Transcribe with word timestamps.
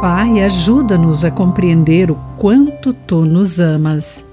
Pai, 0.00 0.40
ajuda-nos 0.40 1.26
a 1.26 1.30
compreender 1.30 2.10
o 2.10 2.14
quanto 2.38 2.94
tu 2.94 3.26
nos 3.26 3.60
amas. 3.60 4.24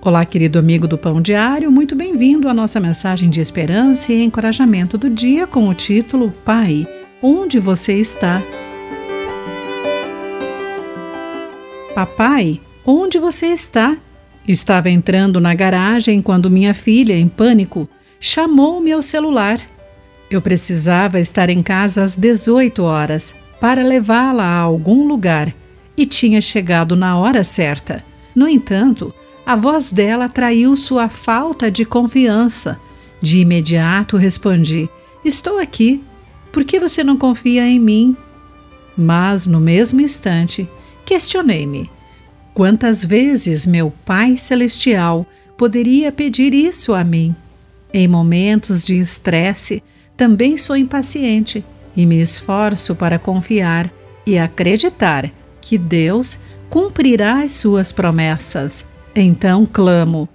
Olá, 0.00 0.24
querido 0.24 0.60
amigo 0.60 0.86
do 0.86 0.96
Pão 0.96 1.20
Diário, 1.20 1.72
muito 1.72 1.96
bem-vindo 1.96 2.48
à 2.48 2.54
nossa 2.54 2.78
mensagem 2.78 3.28
de 3.28 3.40
esperança 3.40 4.12
e 4.12 4.22
encorajamento 4.22 4.96
do 4.96 5.10
dia 5.10 5.44
com 5.44 5.68
o 5.68 5.74
título 5.74 6.32
Pai, 6.44 6.86
onde 7.20 7.58
você 7.58 7.94
está? 7.94 8.40
Papai, 11.96 12.60
onde 12.86 13.18
você 13.18 13.46
está? 13.46 13.96
Estava 14.46 14.88
entrando 14.88 15.40
na 15.40 15.52
garagem 15.52 16.22
quando 16.22 16.48
minha 16.48 16.74
filha, 16.74 17.18
em 17.18 17.26
pânico, 17.26 17.88
chamou-me 18.20 18.92
ao 18.92 19.02
celular. 19.02 19.60
Eu 20.30 20.40
precisava 20.40 21.18
estar 21.18 21.50
em 21.50 21.60
casa 21.60 22.04
às 22.04 22.14
18 22.14 22.84
horas 22.84 23.34
para 23.60 23.82
levá-la 23.82 24.44
a 24.44 24.60
algum 24.60 25.06
lugar 25.06 25.54
e 25.96 26.06
tinha 26.06 26.40
chegado 26.40 26.94
na 26.94 27.18
hora 27.18 27.42
certa. 27.42 28.04
No 28.34 28.48
entanto, 28.48 29.12
a 29.44 29.56
voz 29.56 29.92
dela 29.92 30.26
atraiu 30.26 30.76
sua 30.76 31.08
falta 31.08 31.70
de 31.70 31.84
confiança. 31.84 32.78
De 33.20 33.38
imediato 33.38 34.16
respondi: 34.16 34.88
Estou 35.24 35.58
aqui. 35.58 36.02
Por 36.52 36.64
que 36.64 36.78
você 36.78 37.02
não 37.02 37.16
confia 37.16 37.66
em 37.66 37.80
mim? 37.80 38.16
Mas, 38.96 39.46
no 39.46 39.60
mesmo 39.60 40.00
instante, 40.00 40.68
questionei-me: 41.04 41.90
quantas 42.54 43.04
vezes 43.04 43.66
meu 43.66 43.92
Pai 44.04 44.36
Celestial 44.36 45.26
poderia 45.56 46.12
pedir 46.12 46.54
isso 46.54 46.94
a 46.94 47.02
mim? 47.02 47.34
Em 47.92 48.06
momentos 48.06 48.84
de 48.84 48.98
estresse, 48.98 49.82
também 50.16 50.56
sou 50.56 50.76
impaciente 50.76 51.64
e 51.98 52.06
me 52.06 52.22
esforço 52.22 52.94
para 52.94 53.18
confiar 53.18 53.92
e 54.24 54.38
acreditar 54.38 55.28
que 55.60 55.76
Deus 55.76 56.38
cumprirá 56.70 57.40
as 57.42 57.50
suas 57.50 57.90
promessas. 57.90 58.86
Então 59.16 59.66
clamo: 59.66 60.28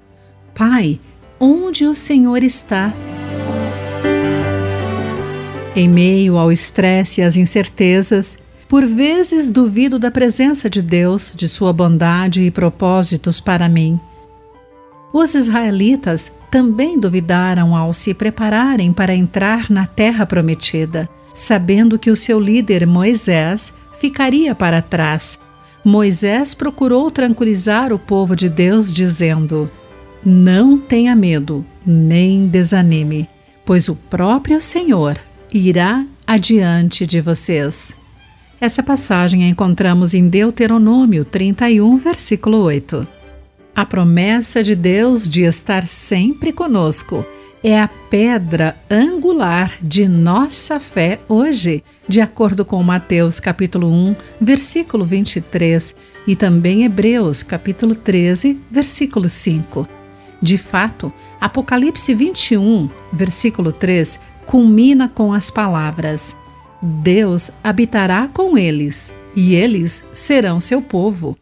Pai, 0.53 0.99
onde 1.39 1.85
o 1.85 1.95
Senhor 1.95 2.43
está? 2.43 2.93
Em 5.73 5.87
meio 5.87 6.37
ao 6.37 6.51
estresse 6.51 7.21
e 7.21 7.23
às 7.23 7.37
incertezas, 7.37 8.37
por 8.67 8.85
vezes 8.85 9.49
duvido 9.49 9.97
da 9.97 10.11
presença 10.11 10.69
de 10.69 10.81
Deus, 10.81 11.33
de 11.33 11.47
sua 11.47 11.71
bondade 11.71 12.41
e 12.41 12.51
propósitos 12.51 13.39
para 13.39 13.69
mim. 13.69 13.97
Os 15.13 15.33
israelitas 15.33 16.29
também 16.51 16.99
duvidaram 16.99 17.73
ao 17.73 17.93
se 17.93 18.13
prepararem 18.13 18.91
para 18.91 19.15
entrar 19.15 19.71
na 19.71 19.85
terra 19.85 20.25
prometida 20.25 21.09
sabendo 21.33 21.97
que 21.97 22.11
o 22.11 22.15
seu 22.15 22.39
líder 22.39 22.85
Moisés 22.85 23.73
ficaria 23.99 24.53
para 24.53 24.81
trás. 24.81 25.39
Moisés 25.83 26.53
procurou 26.53 27.11
tranquilizar 27.11 27.91
o 27.91 27.99
povo 27.99 28.35
de 28.35 28.47
Deus, 28.47 28.93
dizendo: 28.93 29.69
Não 30.23 30.77
tenha 30.77 31.15
medo, 31.15 31.65
nem 31.85 32.47
desanime, 32.47 33.27
pois 33.65 33.89
o 33.89 33.95
próprio 33.95 34.61
Senhor 34.61 35.19
irá 35.51 36.05
adiante 36.25 37.05
de 37.05 37.19
vocês. 37.19 37.95
Essa 38.61 38.81
passagem 38.81 39.43
a 39.43 39.47
encontramos 39.49 40.13
em 40.13 40.29
Deuteronômio 40.29 41.25
31, 41.25 41.97
versículo 41.97 42.59
8. 42.59 43.05
A 43.75 43.85
promessa 43.85 44.63
de 44.63 44.73
Deus 44.73 45.29
de 45.29 45.41
estar 45.41 45.85
sempre 45.85 46.53
conosco 46.53 47.25
é 47.63 47.79
a 47.79 47.87
pedra 47.87 48.75
angular 48.91 49.77
de 49.81 50.05
nossa 50.05 50.81
fé 50.81 51.21
hoje, 51.29 51.81
de 52.05 52.19
acordo 52.19 52.65
com 52.65 52.83
Mateus 52.83 53.39
capítulo 53.39 53.87
1, 53.87 54.15
versículo 54.39 55.05
23 55.05 55.95
e 56.27 56.35
também 56.35 56.83
Hebreus 56.83 57.41
capítulo 57.41 57.95
13, 57.95 58.59
versículo 58.69 59.29
5. 59.29 59.87
De 60.41 60.57
fato, 60.57 61.11
Apocalipse 61.39 62.13
21, 62.13 62.89
versículo 63.13 63.71
3, 63.71 64.19
culmina 64.45 65.07
com 65.07 65.31
as 65.31 65.49
palavras: 65.49 66.35
Deus 66.81 67.49
habitará 67.63 68.27
com 68.27 68.57
eles, 68.57 69.13
e 69.33 69.55
eles 69.55 70.03
serão 70.11 70.59
seu 70.59 70.81
povo. 70.81 71.37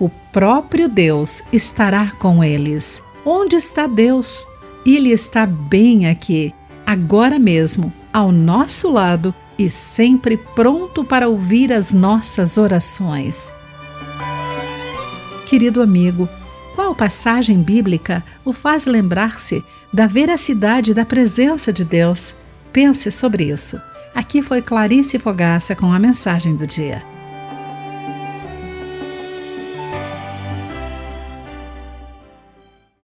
O 0.00 0.08
próprio 0.08 0.88
Deus 0.88 1.42
estará 1.52 2.12
com 2.12 2.42
eles. 2.42 3.02
Onde 3.22 3.56
está 3.56 3.86
Deus? 3.86 4.46
Ele 4.90 5.10
está 5.10 5.44
bem 5.44 6.06
aqui, 6.08 6.54
agora 6.86 7.38
mesmo, 7.38 7.92
ao 8.10 8.32
nosso 8.32 8.90
lado 8.90 9.34
e 9.58 9.68
sempre 9.68 10.38
pronto 10.38 11.04
para 11.04 11.28
ouvir 11.28 11.70
as 11.70 11.92
nossas 11.92 12.56
orações. 12.56 13.52
Querido 15.44 15.82
amigo, 15.82 16.26
qual 16.74 16.94
passagem 16.94 17.62
bíblica 17.62 18.24
o 18.46 18.50
faz 18.54 18.86
lembrar-se 18.86 19.62
da 19.92 20.06
veracidade 20.06 20.94
da 20.94 21.04
presença 21.04 21.70
de 21.70 21.84
Deus? 21.84 22.34
Pense 22.72 23.10
sobre 23.10 23.44
isso. 23.44 23.78
Aqui 24.14 24.40
foi 24.40 24.62
Clarice 24.62 25.18
Fogaça 25.18 25.76
com 25.76 25.92
a 25.92 25.98
mensagem 25.98 26.56
do 26.56 26.66
dia. 26.66 27.04